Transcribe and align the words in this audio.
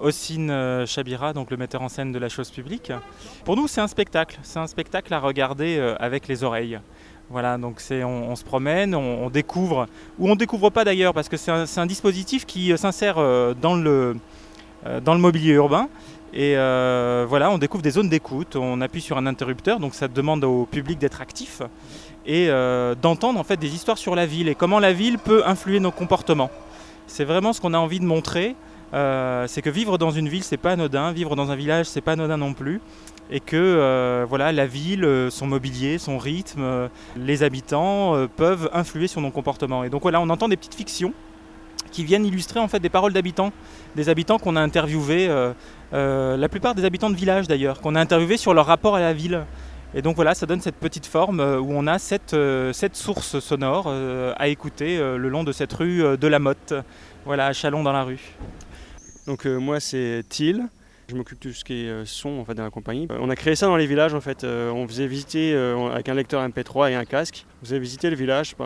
Ossine 0.00 0.84
Chabira, 0.86 1.32
donc 1.32 1.50
le 1.50 1.56
metteur 1.56 1.82
en 1.82 1.88
scène 1.88 2.12
de 2.12 2.18
la 2.18 2.28
chose 2.28 2.50
publique. 2.50 2.92
Pour 3.44 3.56
nous, 3.56 3.68
c'est 3.68 3.80
un 3.80 3.88
spectacle. 3.88 4.38
C'est 4.42 4.58
un 4.58 4.66
spectacle 4.66 5.12
à 5.12 5.20
regarder 5.20 5.78
avec 5.98 6.28
les 6.28 6.44
oreilles. 6.44 6.78
Voilà, 7.30 7.58
donc 7.58 7.82
on, 7.90 8.36
se 8.36 8.44
promène, 8.44 8.94
on, 8.94 9.28
découvre, 9.28 9.86
ou 10.18 10.28
on 10.28 10.32
ne 10.32 10.38
découvre 10.38 10.70
pas 10.70 10.84
d'ailleurs, 10.84 11.12
parce 11.12 11.28
que 11.28 11.36
c'est 11.36 11.50
un, 11.50 11.86
dispositif 11.86 12.46
qui 12.46 12.76
s'insère 12.78 13.16
dans 13.60 13.76
le, 13.76 14.16
dans 15.02 15.12
le 15.12 15.20
mobilier 15.20 15.52
urbain. 15.52 15.88
Et 16.32 16.54
voilà, 16.54 17.50
on 17.50 17.58
découvre 17.58 17.82
des 17.82 17.90
zones 17.90 18.08
d'écoute, 18.08 18.56
on 18.56 18.80
appuie 18.80 19.02
sur 19.02 19.18
un 19.18 19.26
interrupteur, 19.26 19.78
donc 19.78 19.94
ça 19.94 20.08
demande 20.08 20.44
au 20.44 20.64
public 20.64 20.98
d'être 20.98 21.20
actif 21.20 21.60
et 22.26 22.48
d'entendre 23.02 23.38
en 23.38 23.44
fait 23.44 23.56
des 23.58 23.74
histoires 23.74 23.98
sur 23.98 24.14
la 24.14 24.24
ville 24.26 24.48
et 24.48 24.54
comment 24.54 24.78
la 24.78 24.92
ville 24.92 25.18
peut 25.18 25.42
influer 25.46 25.80
nos 25.80 25.90
comportements. 25.90 26.50
C'est 27.06 27.24
vraiment 27.24 27.52
ce 27.52 27.60
qu'on 27.60 27.74
a 27.74 27.78
envie 27.78 28.00
de 28.00 28.04
montrer. 28.04 28.54
Euh, 28.94 29.46
c'est 29.46 29.62
que 29.62 29.70
vivre 29.70 29.98
dans 29.98 30.10
une 30.10 30.28
ville, 30.28 30.42
c'est 30.42 30.56
pas 30.56 30.72
anodin. 30.72 31.12
Vivre 31.12 31.36
dans 31.36 31.50
un 31.50 31.56
village, 31.56 31.86
c'est 31.86 32.00
pas 32.00 32.12
anodin 32.12 32.36
non 32.36 32.54
plus. 32.54 32.80
Et 33.30 33.40
que 33.40 33.56
euh, 33.56 34.24
voilà, 34.28 34.52
la 34.52 34.66
ville, 34.66 35.04
euh, 35.04 35.30
son 35.30 35.46
mobilier, 35.46 35.98
son 35.98 36.18
rythme, 36.18 36.88
les 37.16 37.42
habitants 37.42 38.26
peuvent 38.36 38.70
influer 38.72 39.06
sur 39.06 39.20
nos 39.20 39.30
comportements. 39.30 39.84
Et 39.84 39.90
donc 39.90 40.02
voilà, 40.02 40.20
on 40.20 40.28
entend 40.30 40.48
des 40.48 40.56
petites 40.56 40.74
fictions 40.74 41.12
qui 41.90 42.04
viennent 42.04 42.26
illustrer 42.26 42.60
en 42.60 42.68
fait 42.68 42.80
des 42.80 42.90
paroles 42.90 43.12
d'habitants, 43.12 43.52
des 43.96 44.08
habitants 44.08 44.38
qu'on 44.38 44.56
a 44.56 44.60
interviewés, 44.60 45.28
la 45.92 46.48
plupart 46.48 46.74
des 46.74 46.84
habitants 46.84 47.10
de 47.10 47.16
village 47.16 47.48
d'ailleurs, 47.48 47.80
qu'on 47.80 47.94
a 47.94 48.00
interviewés 48.00 48.36
sur 48.36 48.52
leur 48.52 48.66
rapport 48.66 48.96
à 48.96 49.00
la 49.00 49.12
ville. 49.12 49.44
Et 49.94 50.02
donc 50.02 50.16
voilà, 50.16 50.34
ça 50.34 50.44
donne 50.44 50.60
cette 50.60 50.76
petite 50.76 51.06
forme 51.06 51.40
où 51.40 51.68
on 51.70 51.86
a 51.86 51.98
cette, 51.98 52.36
source 52.92 53.38
sonore 53.40 53.92
à 54.36 54.48
écouter 54.48 54.98
le 54.98 55.28
long 55.28 55.44
de 55.44 55.52
cette 55.52 55.72
rue 55.72 56.18
de 56.18 56.26
la 56.28 56.38
Motte, 56.38 56.74
voilà, 57.24 57.46
à 57.46 57.52
Chalon 57.54 57.82
dans 57.82 57.92
la 57.92 58.02
rue. 58.02 58.36
Donc 59.28 59.44
euh, 59.44 59.58
moi 59.58 59.78
c'est 59.78 60.24
Thiel. 60.26 60.68
Je 61.08 61.14
m'occupe 61.14 61.38
de 61.38 61.50
tout 61.50 61.54
ce 61.54 61.62
qui 61.62 61.84
est 61.84 61.88
euh, 61.88 62.06
son 62.06 62.38
en 62.38 62.46
fait, 62.46 62.54
dans 62.54 62.64
la 62.64 62.70
compagnie. 62.70 63.06
Euh, 63.10 63.18
on 63.20 63.28
a 63.28 63.36
créé 63.36 63.54
ça 63.56 63.66
dans 63.66 63.76
les 63.76 63.86
villages 63.86 64.14
en 64.14 64.22
fait. 64.22 64.42
on 64.44 64.88
faisait 64.88 65.06
visiter 65.06 65.54
avec 65.54 66.08
un 66.08 66.14
lecteur 66.14 66.46
MP3 66.48 66.92
et 66.92 66.94
un 66.94 67.04
casque. 67.04 67.44
On 67.60 67.66
faisait 67.66 67.78
visiter 67.78 68.08
le 68.08 68.16
village 68.16 68.56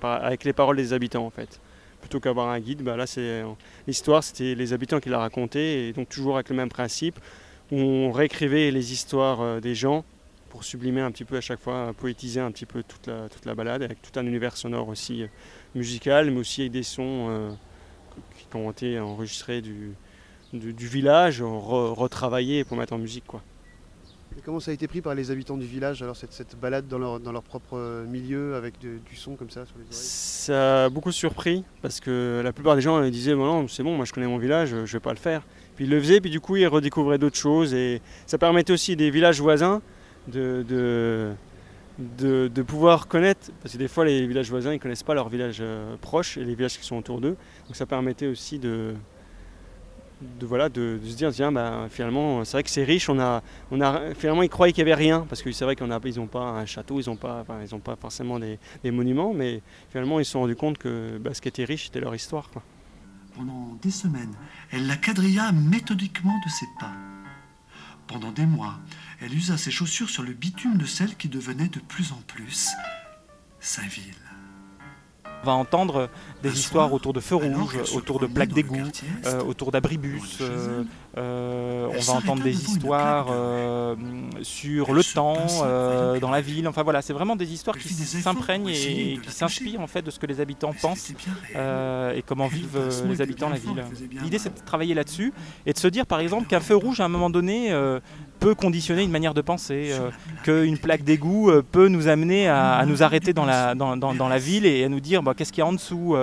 avec 0.00 0.44
les 0.44 0.52
paroles 0.52 0.76
des 0.76 0.92
habitants 0.92 1.26
en 1.26 1.30
fait. 1.30 1.60
Plutôt 2.00 2.20
qu'avoir 2.20 2.50
un 2.50 2.60
guide, 2.60 2.82
bah, 2.82 2.96
là 2.96 3.06
c'est 3.06 3.42
l'histoire, 3.88 4.22
c'était 4.22 4.54
les 4.54 4.72
habitants 4.72 5.00
qui 5.00 5.08
la 5.08 5.18
racontaient 5.18 5.88
et 5.88 5.92
donc 5.92 6.08
toujours 6.08 6.36
avec 6.36 6.50
le 6.50 6.56
même 6.56 6.68
principe. 6.68 7.18
Où 7.72 7.76
on 7.76 8.12
réécrivait 8.12 8.70
les 8.70 8.92
histoires 8.92 9.60
des 9.60 9.74
gens 9.74 10.04
pour 10.50 10.62
sublimer 10.62 11.00
un 11.00 11.10
petit 11.10 11.24
peu 11.24 11.36
à 11.36 11.40
chaque 11.40 11.58
fois, 11.58 11.92
poétiser 11.98 12.38
un 12.38 12.52
petit 12.52 12.66
peu 12.66 12.84
toute 12.84 13.08
la, 13.08 13.28
toute 13.28 13.44
la 13.44 13.56
balade 13.56 13.82
avec 13.82 14.00
tout 14.02 14.16
un 14.20 14.26
univers 14.26 14.56
sonore 14.56 14.88
aussi 14.88 15.24
musical, 15.74 16.30
mais 16.30 16.38
aussi 16.38 16.60
avec 16.60 16.72
des 16.72 16.84
sons 16.84 17.56
qui 18.50 18.56
ont 18.56 18.70
été 18.70 19.00
enregistrés 19.00 19.62
du, 19.62 19.94
du, 20.52 20.86
village, 20.86 21.42
retravaillé 21.42 22.64
pour 22.64 22.76
mettre 22.76 22.92
en 22.92 22.98
musique. 22.98 23.24
Quoi. 23.26 23.42
Et 24.36 24.40
comment 24.40 24.60
ça 24.60 24.70
a 24.70 24.74
été 24.74 24.88
pris 24.88 25.02
par 25.02 25.14
les 25.14 25.30
habitants 25.30 25.56
du 25.56 25.66
village, 25.66 26.02
alors 26.02 26.16
cette, 26.16 26.32
cette 26.32 26.58
balade 26.58 26.88
dans 26.88 26.98
leur, 26.98 27.20
dans 27.20 27.32
leur, 27.32 27.42
propre 27.42 28.04
milieu 28.08 28.54
avec 28.54 28.78
du 28.78 29.16
son 29.16 29.34
comme 29.34 29.50
ça 29.50 29.66
sur 29.66 29.76
les 29.76 29.84
oreilles? 29.84 29.94
Ça 29.94 30.84
a 30.84 30.88
beaucoup 30.88 31.12
surpris 31.12 31.64
parce 31.82 32.00
que 32.00 32.40
la 32.42 32.52
plupart 32.52 32.74
des 32.74 32.80
gens 32.80 33.02
disaient 33.08 33.34
bon, 33.34 33.44
non, 33.44 33.68
c'est 33.68 33.82
bon, 33.82 33.96
moi 33.96 34.04
je 34.04 34.12
connais 34.12 34.26
mon 34.26 34.38
village, 34.38 34.70
je 34.70 34.76
ne 34.76 34.86
vais 34.86 35.00
pas 35.00 35.12
le 35.12 35.18
faire. 35.18 35.42
Puis 35.76 35.84
ils 35.84 35.90
le 35.90 36.00
faisaient, 36.00 36.20
puis 36.20 36.30
du 36.30 36.40
coup 36.40 36.56
ils 36.56 36.66
redécouvraient 36.66 37.18
d'autres 37.18 37.36
choses 37.36 37.74
et 37.74 38.00
ça 38.26 38.38
permettait 38.38 38.72
aussi 38.72 38.96
des 38.96 39.10
villages 39.10 39.40
voisins 39.40 39.82
de, 40.28 40.64
de, 41.98 42.48
de, 42.48 42.62
pouvoir 42.62 43.08
connaître, 43.08 43.50
parce 43.62 43.74
que 43.74 43.78
des 43.78 43.88
fois 43.88 44.04
les 44.04 44.26
villages 44.26 44.48
voisins 44.48 44.72
ils 44.72 44.78
connaissent 44.78 45.02
pas 45.02 45.14
leurs 45.14 45.28
villages 45.28 45.58
euh, 45.60 45.96
proches 46.00 46.36
et 46.36 46.44
les 46.44 46.54
villages 46.54 46.78
qui 46.78 46.86
sont 46.86 46.96
autour 46.96 47.20
d'eux, 47.20 47.36
donc 47.66 47.76
ça 47.76 47.86
permettait 47.86 48.28
aussi 48.28 48.58
de, 48.58 48.94
de, 50.40 50.46
voilà, 50.46 50.68
de, 50.68 50.98
se 51.04 51.16
dire 51.16 51.32
tiens, 51.32 51.52
bah, 51.52 51.86
finalement, 51.90 52.44
c'est 52.44 52.52
vrai 52.52 52.62
que 52.62 52.70
c'est 52.70 52.84
riche. 52.84 53.08
On 53.08 53.18
a, 53.18 53.42
on 53.70 53.80
a, 53.80 54.14
finalement, 54.14 54.42
ils 54.42 54.48
croyaient 54.48 54.72
qu'il 54.72 54.84
n'y 54.84 54.90
avait 54.90 55.02
rien 55.02 55.26
parce 55.28 55.42
que 55.42 55.52
c'est 55.52 55.64
vrai 55.64 55.76
qu'ils 55.76 55.86
n'ont 55.86 56.26
pas 56.26 56.40
un 56.40 56.66
château, 56.66 57.00
ils 57.00 57.08
n'ont 57.08 57.16
pas, 57.16 57.44
ils 57.62 57.80
pas 57.80 57.96
forcément 57.96 58.38
des, 58.38 58.58
monuments, 58.84 59.32
mais 59.34 59.62
finalement, 59.90 60.20
ils 60.20 60.24
se 60.24 60.32
sont 60.32 60.40
rendus 60.40 60.56
compte 60.56 60.78
que 60.78 61.18
bah, 61.18 61.34
ce 61.34 61.40
qui 61.40 61.48
était 61.48 61.64
riche, 61.64 61.86
c'était 61.86 62.00
leur 62.00 62.14
histoire. 62.14 62.50
Pendant 63.34 63.78
des 63.82 63.90
semaines, 63.90 64.34
elle 64.70 64.86
la 64.86 64.96
quadrilla 64.96 65.52
méthodiquement 65.52 66.38
de 66.44 66.50
ses 66.50 66.66
pas. 66.78 66.92
Pendant 68.06 68.32
des 68.32 68.46
mois, 68.46 68.78
elle 69.20 69.34
usa 69.34 69.56
ses 69.56 69.70
chaussures 69.70 70.10
sur 70.10 70.22
le 70.22 70.32
bitume 70.32 70.76
de 70.76 70.84
celle 70.84 71.16
qui 71.16 71.28
devenait 71.28 71.68
de 71.68 71.80
plus 71.80 72.12
en 72.12 72.20
plus 72.26 72.68
sa 73.60 73.82
ville. 73.82 74.14
On 75.42 75.46
va 75.46 75.52
entendre 75.52 76.08
des 76.42 76.58
histoires 76.58 76.92
autour 76.92 77.12
de 77.12 77.20
feux 77.20 77.36
rouges, 77.36 77.76
autour 77.94 78.20
de 78.20 78.26
plaques 78.26 78.52
d'égout, 78.52 78.90
euh, 79.26 79.42
autour 79.42 79.72
d'abribus. 79.72 80.38
Euh, 80.40 80.84
euh, 81.18 81.88
on 81.94 82.00
va 82.00 82.12
entendre 82.14 82.42
des 82.42 82.64
histoires 82.64 83.26
sur 84.42 84.92
le 84.92 85.02
temps 85.02 85.36
dans 86.20 86.30
la 86.30 86.40
ville. 86.40 86.68
Enfin 86.68 86.82
voilà, 86.82 87.02
c'est 87.02 87.12
vraiment 87.12 87.36
des 87.36 87.52
histoires 87.52 87.76
qui 87.76 87.88
s'imprègnent 87.88 88.68
et 88.68 89.18
qui 89.22 89.32
s'inspirent 89.32 89.80
en 89.80 89.86
fait 89.86 90.02
de 90.02 90.10
ce 90.10 90.18
que 90.18 90.26
les 90.26 90.40
habitants 90.40 90.72
pensent 90.80 91.12
et 91.54 92.22
comment 92.26 92.46
vivent 92.46 92.80
les 93.08 93.20
habitants 93.20 93.48
la 93.48 93.58
ville. 93.58 93.84
L'idée 94.22 94.38
c'est 94.38 94.54
de 94.54 94.64
travailler 94.64 94.94
là-dessus 94.94 95.32
et 95.66 95.72
de 95.72 95.78
se 95.78 95.88
dire 95.88 96.06
par 96.06 96.20
exemple 96.20 96.46
qu'un 96.46 96.60
feu 96.60 96.76
rouge 96.76 97.00
à 97.00 97.04
un 97.04 97.08
moment 97.08 97.30
donné 97.30 97.76
peut 98.38 98.54
conditionner 98.54 99.02
une 99.02 99.10
manière 99.10 99.34
de 99.34 99.40
penser, 99.40 99.92
qu'une 100.44 100.78
plaque 100.78 101.04
d'égout 101.04 101.50
peut 101.70 101.88
nous 101.88 102.08
amener 102.08 102.48
à, 102.48 102.84
nous 102.86 103.02
arrêter 103.02 103.32
dans 103.32 103.44
la, 103.44 103.74
dans, 103.74 103.96
dans, 103.96 104.28
la 104.28 104.38
ville 104.38 104.66
et 104.66 104.84
à 104.84 104.88
nous 104.88 105.00
dire 105.00 105.22
bah, 105.22 105.31
qu'est-ce 105.34 105.52
qu'il 105.52 105.60
y 105.60 105.64
a 105.64 105.66
en 105.66 105.72
dessous, 105.72 106.16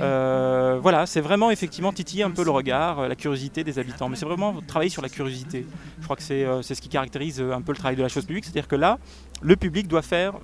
euh, 0.00 0.78
voilà, 0.82 1.06
c'est 1.06 1.20
vraiment 1.20 1.50
effectivement 1.50 1.92
titiller 1.92 2.22
un 2.22 2.30
peu 2.30 2.44
le 2.44 2.50
regard, 2.50 3.00
euh, 3.00 3.08
la 3.08 3.16
curiosité 3.16 3.64
des 3.64 3.78
habitants. 3.78 4.08
Mais 4.08 4.16
c'est 4.16 4.26
vraiment 4.26 4.56
travailler 4.66 4.90
sur 4.90 5.02
la 5.02 5.08
curiosité. 5.08 5.66
Je 5.98 6.04
crois 6.04 6.16
que 6.16 6.22
c'est 6.22 6.44
euh, 6.44 6.62
ce 6.62 6.74
qui 6.74 6.88
caractérise 6.88 7.40
un 7.40 7.62
peu 7.62 7.72
le 7.72 7.78
travail 7.78 7.96
de 7.96 8.02
la 8.02 8.08
chose 8.08 8.24
publique. 8.24 8.44
C'est-à-dire 8.44 8.68
que 8.68 8.76
là, 8.76 8.98
le 9.40 9.56
public 9.56 9.88
doit 9.88 10.02
faire, 10.02 10.34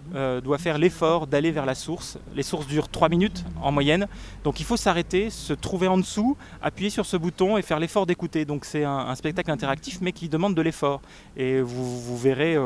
doit 0.43 0.59
faire 0.59 0.79
l'effort 0.79 1.27
d'aller 1.27 1.51
vers 1.51 1.67
la 1.67 1.75
source. 1.75 2.19
Les 2.35 2.43
sources 2.43 2.67
durent 2.67 2.89
3 2.89 3.09
minutes 3.09 3.45
en 3.61 3.73
moyenne. 3.73 4.07
Donc 4.45 4.61
il 4.61 4.67
faut 4.67 4.77
s'arrêter, 4.77 5.31
se 5.31 5.53
trouver 5.53 5.89
en 5.89 5.99
dessous, 5.99 6.37
appuyer 6.63 6.91
sur 6.91 7.07
ce 7.07 7.17
bouton 7.17 7.57
et 7.57 7.63
faire 7.63 7.81
l'effort 7.81 8.07
d'écouter. 8.07 8.45
Donc 8.45 8.65
c'est 8.65 8.85
un, 8.85 9.15
spectacle 9.15 9.51
interactif 9.51 9.99
mais 10.01 10.13
qui 10.13 10.29
demande 10.29 10.55
de 10.55 10.63
l'effort. 10.63 11.01
Et 11.37 11.61
vous, 11.61 12.17
verrez, 12.17 12.57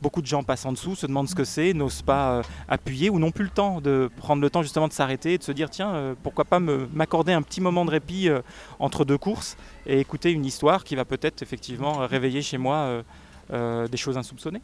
beaucoup 0.00 0.22
de 0.22 0.26
gens 0.26 0.42
passent 0.42 0.66
en 0.66 0.72
dessous, 0.72 0.94
se 0.94 1.06
demandent 1.06 1.28
ce 1.28 1.34
que 1.34 1.44
c'est, 1.44 1.74
n'osent 1.74 2.02
pas 2.02 2.42
appuyer 2.68 3.10
ou 3.10 3.18
n'ont 3.18 3.30
plus 3.30 3.44
le 3.44 3.50
temps 3.50 3.80
de 3.80 4.10
prendre 4.16 4.42
le 4.42 4.50
temps 4.50 4.62
justement 4.62 4.88
de 4.88 4.92
s'arrêter 4.92 5.34
et 5.34 5.38
de 5.38 5.42
se 5.42 5.52
dire 5.52 5.68
tiens, 5.68 6.16
pourquoi 6.22 6.44
pas 6.44 6.58
m'accorder 6.58 7.32
un 7.32 7.42
petit 7.42 7.60
moment 7.60 7.84
de 7.84 7.90
répit 7.90 8.28
euh, 8.28 8.40
entre 8.78 9.04
deux 9.04 9.18
courses 9.18 9.56
et 9.86 10.00
écouter 10.00 10.32
une 10.32 10.44
histoire 10.44 10.84
qui 10.84 10.96
va 10.96 11.04
peut-être 11.04 11.42
effectivement 11.42 12.06
réveiller 12.06 12.42
chez 12.42 12.58
moi 12.58 12.76
euh, 12.76 13.02
euh, 13.52 13.88
des 13.88 13.96
choses 13.96 14.16
insoupçonnées. 14.16 14.62